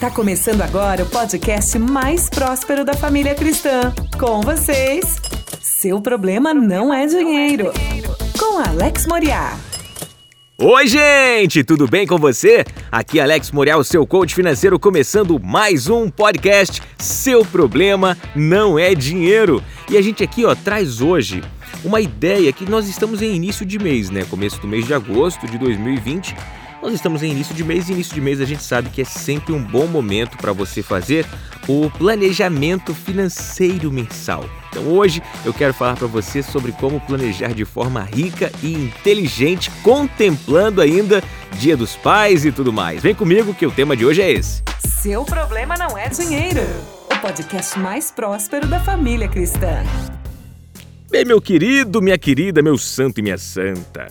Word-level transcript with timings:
Tá 0.00 0.10
começando 0.10 0.62
agora 0.62 1.02
o 1.02 1.06
podcast 1.06 1.78
mais 1.78 2.26
próspero 2.30 2.86
da 2.86 2.94
família 2.94 3.34
cristã. 3.34 3.92
Com 4.18 4.40
vocês, 4.40 5.20
seu 5.60 6.00
problema 6.00 6.54
não 6.54 6.92
é 6.92 7.06
dinheiro. 7.06 7.70
Com 8.38 8.58
Alex 8.66 9.04
Moriá. 9.04 9.58
Oi, 10.56 10.86
gente, 10.86 11.62
tudo 11.62 11.86
bem 11.86 12.06
com 12.06 12.16
você? 12.16 12.64
Aqui 12.90 13.18
é 13.18 13.22
Alex 13.22 13.50
Morial, 13.50 13.84
seu 13.84 14.06
coach 14.06 14.34
financeiro, 14.34 14.80
começando 14.80 15.38
mais 15.38 15.86
um 15.90 16.08
podcast. 16.08 16.80
Seu 16.96 17.44
problema 17.44 18.16
não 18.34 18.78
é 18.78 18.94
dinheiro. 18.94 19.62
E 19.90 19.98
a 19.98 20.02
gente 20.02 20.24
aqui, 20.24 20.46
ó, 20.46 20.54
traz 20.54 21.02
hoje 21.02 21.42
uma 21.84 22.00
ideia 22.00 22.50
que 22.54 22.64
nós 22.64 22.88
estamos 22.88 23.20
em 23.20 23.34
início 23.34 23.66
de 23.66 23.78
mês, 23.78 24.08
né? 24.08 24.24
Começo 24.30 24.62
do 24.62 24.66
mês 24.66 24.86
de 24.86 24.94
agosto 24.94 25.46
de 25.46 25.58
2020 25.58 26.34
nós 26.82 26.94
estamos 26.94 27.22
em 27.22 27.30
início 27.30 27.54
de 27.54 27.62
mês 27.62 27.88
e 27.88 27.92
início 27.92 28.14
de 28.14 28.20
mês 28.20 28.40
a 28.40 28.44
gente 28.44 28.62
sabe 28.62 28.88
que 28.88 29.02
é 29.02 29.04
sempre 29.04 29.52
um 29.52 29.62
bom 29.62 29.86
momento 29.86 30.36
para 30.38 30.52
você 30.52 30.82
fazer 30.82 31.26
o 31.68 31.90
planejamento 31.90 32.94
financeiro 32.94 33.92
mensal. 33.92 34.44
Então 34.70 34.86
hoje 34.88 35.22
eu 35.44 35.52
quero 35.52 35.74
falar 35.74 35.96
para 35.96 36.06
você 36.06 36.42
sobre 36.42 36.72
como 36.72 37.00
planejar 37.00 37.52
de 37.52 37.64
forma 37.64 38.02
rica 38.02 38.50
e 38.62 38.72
inteligente, 38.72 39.70
contemplando 39.82 40.80
ainda 40.80 41.22
Dia 41.58 41.76
dos 41.76 41.96
Pais 41.96 42.44
e 42.44 42.52
tudo 42.52 42.72
mais. 42.72 43.02
Vem 43.02 43.14
comigo 43.14 43.52
que 43.52 43.66
o 43.66 43.70
tema 43.70 43.96
de 43.96 44.06
hoje 44.06 44.22
é 44.22 44.30
esse. 44.30 44.62
Seu 45.02 45.24
problema 45.24 45.76
não 45.76 45.98
é 45.98 46.08
dinheiro. 46.08 46.62
O 47.12 47.18
podcast 47.20 47.78
mais 47.78 48.10
próspero 48.10 48.66
da 48.66 48.80
família 48.80 49.28
cristã. 49.28 49.84
Bem, 51.10 51.24
meu 51.24 51.40
querido, 51.40 52.00
minha 52.00 52.16
querida, 52.16 52.62
meu 52.62 52.78
santo 52.78 53.18
e 53.18 53.22
minha 53.22 53.38
santa. 53.38 54.06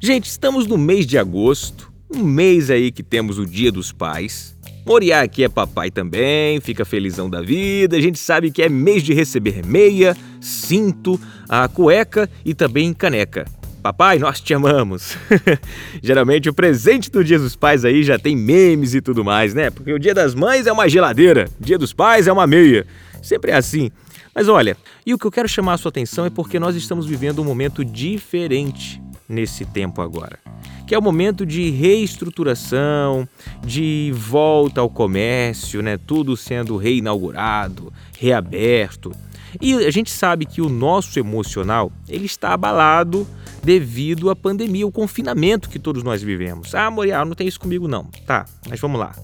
Gente, 0.00 0.26
estamos 0.26 0.66
no 0.66 0.78
mês 0.78 1.06
de 1.06 1.18
agosto 1.18 1.92
um 2.10 2.24
mês 2.24 2.70
aí 2.70 2.90
que 2.90 3.02
temos 3.02 3.38
o 3.38 3.46
Dia 3.46 3.70
dos 3.70 3.92
Pais. 3.92 4.56
Moriá 4.86 5.20
aqui 5.20 5.44
é 5.44 5.48
papai 5.48 5.90
também, 5.90 6.60
fica 6.60 6.84
felizão 6.84 7.28
da 7.28 7.42
vida. 7.42 7.96
A 7.96 8.00
gente 8.00 8.18
sabe 8.18 8.50
que 8.50 8.62
é 8.62 8.68
mês 8.68 9.02
de 9.02 9.12
receber 9.12 9.64
meia, 9.64 10.16
cinto, 10.40 11.20
a 11.48 11.68
cueca 11.68 12.28
e 12.44 12.54
também 12.54 12.94
caneca. 12.94 13.44
Papai, 13.82 14.18
nós 14.18 14.40
te 14.40 14.54
amamos. 14.54 15.16
Geralmente 16.02 16.48
o 16.48 16.54
presente 16.54 17.10
do 17.10 17.22
Dia 17.22 17.38
dos 17.38 17.54
Pais 17.54 17.84
aí 17.84 18.02
já 18.02 18.18
tem 18.18 18.34
memes 18.34 18.94
e 18.94 19.00
tudo 19.00 19.22
mais, 19.22 19.52
né? 19.52 19.70
Porque 19.70 19.92
o 19.92 19.98
Dia 19.98 20.14
das 20.14 20.34
Mães 20.34 20.66
é 20.66 20.72
uma 20.72 20.88
geladeira, 20.88 21.48
Dia 21.60 21.78
dos 21.78 21.92
Pais 21.92 22.26
é 22.26 22.32
uma 22.32 22.46
meia. 22.46 22.86
Sempre 23.22 23.50
é 23.50 23.56
assim. 23.56 23.90
Mas 24.34 24.48
olha, 24.48 24.76
e 25.04 25.12
o 25.12 25.18
que 25.18 25.26
eu 25.26 25.30
quero 25.30 25.48
chamar 25.48 25.74
a 25.74 25.78
sua 25.78 25.90
atenção 25.90 26.24
é 26.24 26.30
porque 26.30 26.58
nós 26.58 26.74
estamos 26.76 27.06
vivendo 27.06 27.40
um 27.40 27.44
momento 27.44 27.84
diferente 27.84 29.02
nesse 29.28 29.64
tempo 29.66 30.00
agora 30.00 30.47
que 30.88 30.94
é 30.94 30.98
o 30.98 31.02
momento 31.02 31.44
de 31.44 31.68
reestruturação, 31.68 33.28
de 33.62 34.10
volta 34.16 34.80
ao 34.80 34.88
comércio, 34.88 35.82
né? 35.82 35.98
tudo 35.98 36.34
sendo 36.34 36.78
reinaugurado, 36.78 37.92
reaberto. 38.18 39.12
E 39.60 39.74
a 39.74 39.90
gente 39.90 40.10
sabe 40.10 40.46
que 40.46 40.62
o 40.62 40.68
nosso 40.70 41.18
emocional 41.18 41.92
ele 42.08 42.24
está 42.24 42.54
abalado 42.54 43.26
devido 43.62 44.30
à 44.30 44.36
pandemia, 44.36 44.86
o 44.86 44.92
confinamento 44.92 45.68
que 45.68 45.78
todos 45.78 46.02
nós 46.02 46.22
vivemos. 46.22 46.74
Ah, 46.74 46.90
Morial, 46.90 47.26
não 47.26 47.34
tem 47.34 47.46
isso 47.46 47.60
comigo 47.60 47.86
não. 47.86 48.04
Tá, 48.26 48.46
mas 48.66 48.80
vamos 48.80 48.98
lá. 48.98 49.14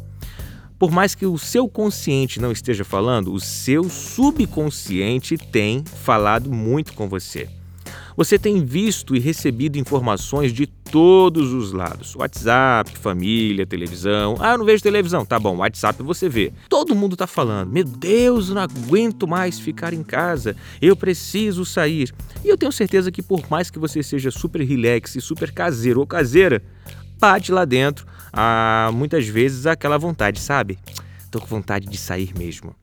Por 0.79 0.91
mais 0.91 1.15
que 1.15 1.25
o 1.25 1.39
seu 1.39 1.67
consciente 1.67 2.39
não 2.39 2.53
esteja 2.53 2.85
falando, 2.85 3.33
o 3.33 3.41
seu 3.41 3.85
subconsciente 3.85 5.39
tem 5.39 5.83
falado 5.83 6.53
muito 6.53 6.93
com 6.93 7.09
você. 7.09 7.49
Você 8.17 8.39
tem 8.39 8.65
visto 8.65 9.17
e 9.17 9.19
recebido 9.19 9.77
informações 9.77 10.53
de 10.53 10.67
todos 10.67 11.53
os 11.53 11.73
lados: 11.73 12.15
WhatsApp, 12.15 12.97
família, 12.97 13.67
televisão. 13.67 14.37
Ah, 14.39 14.53
eu 14.53 14.59
não 14.59 14.65
vejo 14.65 14.83
televisão. 14.83 15.25
Tá 15.25 15.39
bom, 15.39 15.57
WhatsApp 15.57 16.01
você 16.03 16.29
vê. 16.29 16.53
Todo 16.69 16.95
mundo 16.95 17.17
tá 17.17 17.27
falando: 17.27 17.73
Meu 17.73 17.83
Deus, 17.83 18.49
eu 18.49 18.55
não 18.55 18.63
aguento 18.63 19.27
mais 19.27 19.59
ficar 19.59 19.93
em 19.93 20.05
casa. 20.05 20.55
Eu 20.81 20.95
preciso 20.95 21.65
sair. 21.65 22.15
E 22.45 22.49
eu 22.49 22.57
tenho 22.57 22.71
certeza 22.71 23.11
que, 23.11 23.23
por 23.23 23.43
mais 23.51 23.69
que 23.69 23.79
você 23.79 24.03
seja 24.03 24.31
super 24.31 24.61
relax 24.63 25.17
e 25.17 25.21
super 25.21 25.51
caseiro 25.51 25.99
ou 25.99 26.07
caseira, 26.07 26.63
bate 27.19 27.51
lá 27.51 27.65
dentro, 27.65 28.07
ah, 28.33 28.91
muitas 28.95 29.27
vezes, 29.27 29.67
aquela 29.67 29.99
vontade, 29.99 30.39
sabe? 30.41 30.79
Tô 31.33 31.41
com 31.41 31.47
vontade 31.47 31.87
de 31.87 31.99
sair 31.99 32.33
mesmo. 32.39 32.77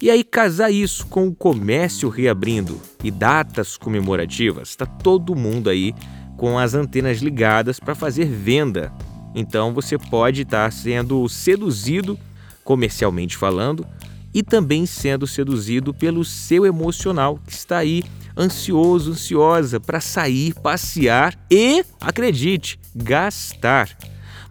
E 0.00 0.10
aí 0.10 0.22
casar 0.22 0.70
isso 0.70 1.06
com 1.06 1.26
o 1.26 1.34
comércio 1.34 2.08
reabrindo 2.08 2.80
e 3.02 3.10
datas 3.10 3.76
comemorativas, 3.76 4.70
está 4.70 4.86
todo 4.86 5.34
mundo 5.34 5.70
aí 5.70 5.94
com 6.36 6.58
as 6.58 6.74
antenas 6.74 7.18
ligadas 7.18 7.80
para 7.80 7.94
fazer 7.94 8.26
venda. 8.26 8.92
Então 9.34 9.74
você 9.74 9.98
pode 9.98 10.42
estar 10.42 10.64
tá 10.64 10.70
sendo 10.70 11.28
seduzido 11.28 12.18
comercialmente 12.64 13.36
falando 13.36 13.86
e 14.32 14.42
também 14.42 14.86
sendo 14.86 15.26
seduzido 15.26 15.92
pelo 15.92 16.24
seu 16.24 16.66
emocional 16.66 17.38
que 17.46 17.52
está 17.52 17.78
aí 17.78 18.04
ansioso, 18.36 19.12
ansiosa 19.12 19.80
para 19.80 20.00
sair, 20.00 20.54
passear 20.54 21.34
e, 21.50 21.84
acredite, 22.00 22.78
gastar. 22.94 23.88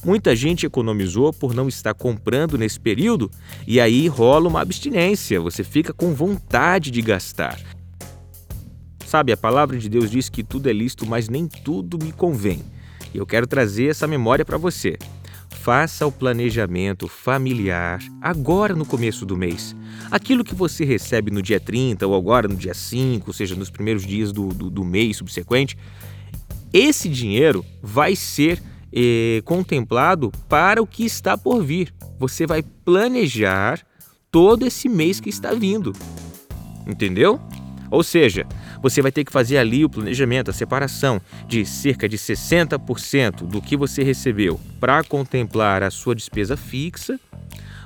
Muita 0.08 0.34
gente 0.34 0.66
economizou 0.66 1.34
por 1.34 1.54
não 1.54 1.68
estar 1.68 1.94
comprando 1.94 2.58
nesse 2.58 2.80
período 2.80 3.30
e 3.68 3.78
aí 3.78 4.08
rola 4.08 4.48
uma 4.48 4.62
abstinência, 4.62 5.42
você 5.42 5.66
fica 5.66 5.92
com 5.92 6.14
vontade 6.14 6.90
de 6.90 7.02
gastar. 7.02 7.60
Sabe, 9.06 9.34
a 9.34 9.38
palavra 9.38 9.78
de 9.78 9.90
Deus 9.90 10.10
diz 10.10 10.30
que 10.30 10.46
tudo 10.46 10.70
é 10.70 10.72
lícito, 10.72 11.06
mas 11.06 11.28
nem 11.28 11.46
tudo 11.46 12.02
me 12.02 12.14
convém. 12.14 12.64
E 13.14 13.18
eu 13.18 13.26
quero 13.26 13.46
trazer 13.46 13.88
essa 13.88 14.08
memória 14.08 14.46
para 14.46 14.58
você. 14.58 14.98
Faça 15.50 16.08
o 16.08 16.12
planejamento 16.12 17.10
familiar 17.10 18.00
agora 18.22 18.74
no 18.74 18.86
começo 18.86 19.26
do 19.26 19.36
mês. 19.36 19.76
Aquilo 20.10 20.46
que 20.46 20.56
você 20.56 20.86
recebe 20.86 21.32
no 21.32 21.42
dia 21.42 21.60
30 21.60 22.08
ou 22.08 22.16
agora 22.16 22.48
no 22.48 22.56
dia 22.56 22.74
5, 22.74 23.28
ou 23.28 23.34
seja, 23.34 23.56
nos 23.56 23.70
primeiros 23.70 24.06
dias 24.06 24.32
do, 24.32 24.48
do, 24.54 24.70
do 24.70 24.86
mês 24.86 25.18
subsequente, 25.18 25.78
esse 26.72 27.10
dinheiro 27.10 27.66
vai 27.84 28.16
ser 28.16 28.62
contemplado 29.46 30.32
para 30.48 30.82
o 30.82 30.88
que 30.88 31.06
está 31.06 31.38
por 31.38 31.64
vir. 31.64 31.94
Você 32.20 32.46
vai 32.46 32.64
planejar 32.64 33.82
todo 34.32 34.66
esse 34.66 34.90
mês 34.90 35.20
que 35.20 35.30
está 35.30 35.54
vindo. 35.54 35.94
Entendeu? 36.86 37.40
Ou 37.90 38.04
seja, 38.04 38.46
você 38.82 39.02
vai 39.02 39.12
ter 39.12 39.24
que 39.24 39.32
fazer 39.32 39.58
ali 39.58 39.86
o 39.86 39.90
planejamento, 39.90 40.52
a 40.52 40.54
separação 40.54 41.22
de 41.48 41.66
cerca 41.66 42.08
de 42.08 42.18
60% 42.18 43.44
do 43.44 43.62
que 43.62 43.78
você 43.78 44.04
recebeu 44.04 44.60
para 44.80 45.04
contemplar 45.04 45.84
a 45.84 45.90
sua 45.90 46.14
despesa 46.14 46.58
fixa. 46.58 47.20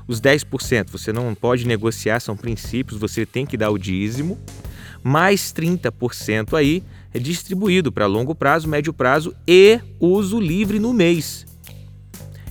Os 0.08 0.20
10% 0.20 0.90
você 0.90 1.14
não 1.14 1.34
pode 1.36 1.68
negociar, 1.68 2.20
são 2.20 2.36
princípios, 2.36 3.00
você 3.00 3.26
tem 3.26 3.46
que 3.46 3.56
dar 3.56 3.70
o 3.70 3.78
dízimo. 3.78 4.40
Mais 5.04 5.54
30% 5.54 6.58
aí 6.58 6.84
é 7.14 7.20
distribuído 7.20 7.92
para 7.92 8.06
longo 8.06 8.36
prazo, 8.36 8.68
médio 8.68 8.94
prazo 8.94 9.36
e 9.48 9.80
uso 10.00 10.40
livre 10.40 10.80
no 10.80 10.94
mês. 10.94 11.46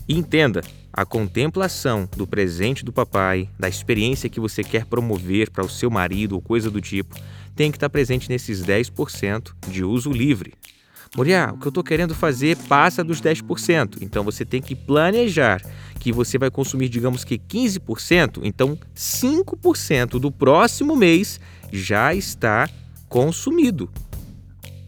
E 0.08 0.14
entenda, 0.18 0.60
a 0.92 1.04
contemplação 1.04 2.08
do 2.16 2.26
presente 2.26 2.84
do 2.84 2.92
papai, 2.92 3.48
da 3.58 3.68
experiência 3.68 4.28
que 4.28 4.40
você 4.40 4.64
quer 4.64 4.84
promover 4.84 5.50
para 5.50 5.64
o 5.64 5.68
seu 5.68 5.90
marido 5.90 6.32
ou 6.32 6.42
coisa 6.42 6.70
do 6.70 6.80
tipo, 6.80 7.14
tem 7.54 7.70
que 7.70 7.76
estar 7.76 7.88
presente 7.88 8.28
nesses 8.28 8.62
10% 8.62 9.52
de 9.68 9.84
uso 9.84 10.10
livre. 10.10 10.52
Moriá, 11.16 11.52
o 11.52 11.58
que 11.58 11.66
eu 11.66 11.70
estou 11.70 11.82
querendo 11.82 12.14
fazer 12.14 12.56
passa 12.56 13.02
dos 13.02 13.20
10%, 13.20 13.98
então 14.00 14.22
você 14.22 14.44
tem 14.44 14.62
que 14.62 14.76
planejar 14.76 15.60
que 15.98 16.12
você 16.12 16.38
vai 16.38 16.50
consumir, 16.50 16.88
digamos 16.88 17.24
que 17.24 17.36
15%, 17.36 18.40
então 18.44 18.78
5% 18.94 20.20
do 20.20 20.30
próximo 20.30 20.94
mês 20.96 21.40
já 21.72 22.14
está 22.14 22.68
consumido 23.08 23.90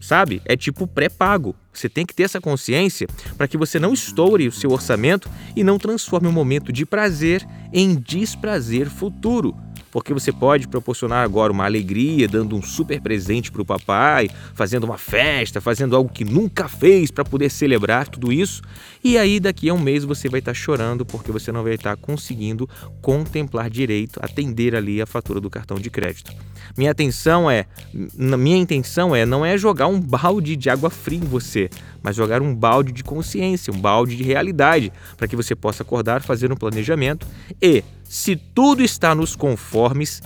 sabe? 0.03 0.41
É 0.45 0.55
tipo 0.57 0.85
pré-pago. 0.85 1.55
Você 1.71 1.87
tem 1.87 2.05
que 2.05 2.13
ter 2.13 2.23
essa 2.23 2.41
consciência 2.41 3.07
para 3.37 3.47
que 3.47 3.57
você 3.57 3.79
não 3.79 3.93
estoure 3.93 4.47
o 4.47 4.51
seu 4.51 4.69
orçamento 4.71 5.29
e 5.55 5.63
não 5.63 5.79
transforme 5.79 6.27
um 6.27 6.31
momento 6.31 6.71
de 6.73 6.85
prazer 6.85 7.47
em 7.71 7.95
desprazer 7.95 8.89
futuro 8.89 9.55
porque 9.93 10.11
você 10.11 10.31
pode 10.31 10.67
proporcionar 10.67 11.23
agora 11.23 11.53
uma 11.53 11.65
alegria, 11.65 12.27
dando 12.27 12.55
um 12.55 12.63
super 12.63 12.99
presente 12.99 13.51
para 13.51 13.61
o 13.61 13.65
papai, 13.65 14.27
fazendo 14.55 14.85
uma 14.85 14.97
festa, 14.97 15.61
fazendo 15.61 15.95
algo 15.95 16.11
que 16.11 16.25
nunca 16.25 16.67
fez 16.67 17.11
para 17.11 17.23
poder 17.23 17.51
celebrar 17.51 18.07
tudo 18.07 18.33
isso. 18.33 18.63
E 19.03 19.19
aí, 19.19 19.39
daqui 19.39 19.69
a 19.69 19.73
um 19.73 19.79
mês, 19.79 20.03
você 20.03 20.27
vai 20.27 20.39
estar 20.39 20.49
tá 20.49 20.55
chorando 20.55 21.05
porque 21.05 21.31
você 21.31 21.51
não 21.51 21.61
vai 21.61 21.75
estar 21.75 21.95
tá 21.95 22.01
conseguindo 22.01 22.67
contemplar 23.03 23.69
direito, 23.69 24.19
atender 24.19 24.75
ali 24.75 24.99
a 24.99 25.05
fatura 25.05 25.39
do 25.39 25.47
cartão 25.47 25.77
de 25.77 25.91
crédito. 25.91 26.31
Minha 26.75 26.89
atenção 26.89 27.51
é, 27.51 27.67
minha 27.93 28.57
intenção 28.57 29.15
é 29.15 29.27
não 29.27 29.45
é 29.45 29.55
jogar 29.57 29.85
um 29.85 29.99
balde 29.99 30.55
de 30.55 30.71
água 30.71 30.89
fria 30.89 31.19
em 31.19 31.27
você, 31.27 31.69
mas 32.03 32.15
jogar 32.15 32.41
um 32.41 32.53
balde 32.53 32.91
de 32.91 33.03
consciência, 33.03 33.73
um 33.73 33.79
balde 33.79 34.15
de 34.15 34.23
realidade, 34.23 34.91
para 35.17 35.27
que 35.27 35.35
você 35.35 35.55
possa 35.55 35.81
acordar, 35.81 36.21
fazer 36.21 36.51
um 36.51 36.55
planejamento 36.55 37.25
e 37.61 37.83
se 38.03 38.35
tudo 38.35 38.83
está 38.83 39.15
nos 39.15 39.35
conformes, 39.35 40.21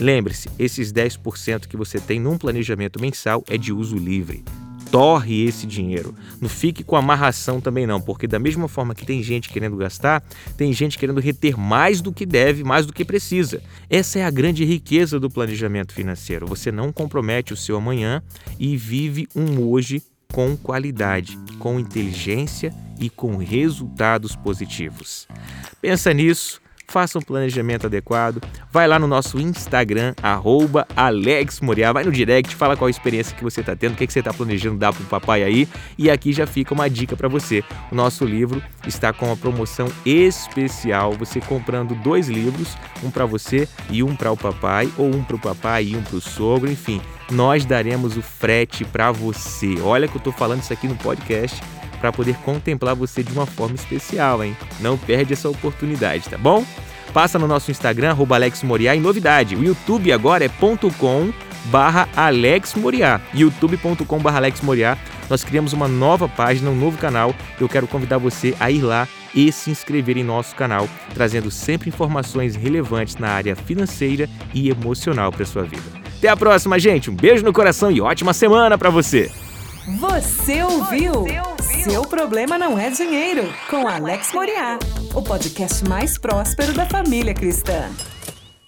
lembre-se, 0.00 0.48
esses 0.58 0.92
10% 0.92 1.68
que 1.68 1.76
você 1.76 2.00
tem 2.00 2.18
num 2.18 2.36
planejamento 2.36 3.00
mensal 3.00 3.44
é 3.48 3.56
de 3.56 3.72
uso 3.72 3.96
livre. 3.96 4.42
torre 4.90 5.44
esse 5.44 5.66
dinheiro. 5.66 6.14
Não 6.40 6.48
fique 6.48 6.82
com 6.82 6.96
amarração 6.96 7.60
também 7.60 7.86
não, 7.86 8.00
porque 8.00 8.26
da 8.26 8.38
mesma 8.38 8.68
forma 8.68 8.94
que 8.94 9.04
tem 9.04 9.22
gente 9.22 9.50
querendo 9.50 9.76
gastar, 9.76 10.24
tem 10.56 10.72
gente 10.72 10.98
querendo 10.98 11.20
reter 11.20 11.58
mais 11.58 12.00
do 12.00 12.10
que 12.10 12.24
deve, 12.24 12.64
mais 12.64 12.86
do 12.86 12.92
que 12.92 13.04
precisa. 13.04 13.62
Essa 13.90 14.18
é 14.18 14.24
a 14.24 14.30
grande 14.30 14.64
riqueza 14.64 15.20
do 15.20 15.28
planejamento 15.28 15.92
financeiro. 15.92 16.46
Você 16.46 16.72
não 16.72 16.90
compromete 16.90 17.52
o 17.52 17.56
seu 17.56 17.76
amanhã 17.76 18.22
e 18.58 18.76
vive 18.76 19.28
um 19.36 19.60
hoje 19.60 20.02
com 20.38 20.56
qualidade, 20.56 21.36
com 21.58 21.80
inteligência 21.80 22.72
e 23.00 23.10
com 23.10 23.38
resultados 23.38 24.36
positivos. 24.36 25.26
Pensa 25.82 26.14
nisso 26.14 26.62
faça 26.88 27.18
um 27.18 27.22
planejamento 27.22 27.86
adequado. 27.86 28.42
Vai 28.72 28.88
lá 28.88 28.98
no 28.98 29.06
nosso 29.06 29.38
Instagram, 29.38 30.14
arroba 30.22 30.86
Alex 30.96 31.60
Moriá, 31.60 31.92
vai 31.92 32.02
no 32.02 32.10
direct, 32.10 32.54
fala 32.56 32.76
qual 32.76 32.88
a 32.88 32.90
experiência 32.90 33.36
que 33.36 33.44
você 33.44 33.60
está 33.60 33.76
tendo, 33.76 33.92
o 33.92 33.96
que, 33.96 34.06
que 34.06 34.12
você 34.12 34.18
está 34.18 34.32
planejando 34.32 34.78
dar 34.78 34.92
para 34.92 35.02
o 35.02 35.06
papai 35.06 35.42
aí. 35.42 35.68
E 35.96 36.10
aqui 36.10 36.32
já 36.32 36.46
fica 36.46 36.74
uma 36.74 36.88
dica 36.88 37.14
para 37.16 37.28
você. 37.28 37.62
O 37.92 37.94
nosso 37.94 38.24
livro 38.24 38.62
está 38.86 39.12
com 39.12 39.26
uma 39.26 39.36
promoção 39.36 39.88
especial. 40.04 41.12
Você 41.12 41.40
comprando 41.40 41.94
dois 41.94 42.28
livros, 42.28 42.76
um 43.04 43.10
para 43.10 43.26
você 43.26 43.68
e 43.90 44.02
um 44.02 44.16
para 44.16 44.32
o 44.32 44.36
papai, 44.36 44.90
ou 44.96 45.14
um 45.14 45.22
para 45.22 45.36
o 45.36 45.40
papai 45.40 45.84
e 45.84 45.96
um 45.96 46.02
para 46.02 46.16
o 46.16 46.20
sogro, 46.20 46.70
enfim. 46.70 47.00
Nós 47.30 47.66
daremos 47.66 48.16
o 48.16 48.22
frete 48.22 48.84
para 48.84 49.12
você. 49.12 49.76
Olha 49.82 50.08
que 50.08 50.16
eu 50.16 50.18
estou 50.18 50.32
falando 50.32 50.62
isso 50.62 50.72
aqui 50.72 50.88
no 50.88 50.96
podcast 50.96 51.60
para 52.00 52.12
poder 52.12 52.36
contemplar 52.38 52.94
você 52.94 53.22
de 53.22 53.32
uma 53.32 53.46
forma 53.46 53.74
especial, 53.74 54.42
hein? 54.42 54.56
Não 54.80 54.96
perde 54.96 55.32
essa 55.32 55.48
oportunidade, 55.48 56.28
tá 56.28 56.38
bom? 56.38 56.64
Passa 57.12 57.38
no 57.38 57.48
nosso 57.48 57.70
Instagram, 57.70 58.16
Alex 58.30 58.62
Moriá, 58.62 58.94
e 58.94 59.00
novidade, 59.00 59.56
o 59.56 59.64
YouTube 59.64 60.12
agora 60.12 60.44
é 60.44 60.48
.com 60.48 61.32
barra 61.66 62.08
Alex 62.16 62.74
Moriá, 62.74 63.20
youtube.com 63.34 64.18
barra 64.18 64.38
Alex 64.38 64.60
Moriá. 64.60 64.96
Nós 65.28 65.44
criamos 65.44 65.72
uma 65.72 65.86
nova 65.86 66.28
página, 66.28 66.70
um 66.70 66.76
novo 66.76 66.96
canal. 66.96 67.34
Eu 67.60 67.68
quero 67.68 67.86
convidar 67.86 68.18
você 68.18 68.54
a 68.58 68.70
ir 68.70 68.82
lá 68.82 69.06
e 69.34 69.52
se 69.52 69.70
inscrever 69.70 70.16
em 70.16 70.24
nosso 70.24 70.54
canal, 70.54 70.88
trazendo 71.12 71.50
sempre 71.50 71.88
informações 71.88 72.56
relevantes 72.56 73.16
na 73.16 73.28
área 73.28 73.54
financeira 73.54 74.28
e 74.54 74.70
emocional 74.70 75.30
para 75.30 75.44
sua 75.44 75.64
vida. 75.64 75.82
Até 76.16 76.28
a 76.28 76.36
próxima, 76.36 76.78
gente. 76.78 77.10
Um 77.10 77.14
beijo 77.14 77.44
no 77.44 77.52
coração 77.52 77.90
e 77.90 78.00
ótima 78.00 78.32
semana 78.32 78.78
para 78.78 78.90
você. 78.90 79.30
Você 79.96 80.62
ouviu? 80.62 81.12
Você 81.12 81.40
ouviu? 81.40 81.90
Seu 81.90 82.02
problema 82.02 82.58
não 82.58 82.78
é 82.78 82.90
dinheiro, 82.90 83.42
com 83.70 83.88
Alex 83.88 84.34
Moriá, 84.34 84.78
o 85.14 85.22
podcast 85.22 85.82
mais 85.88 86.18
próspero 86.18 86.74
da 86.74 86.84
família 86.84 87.32
cristã. 87.32 87.88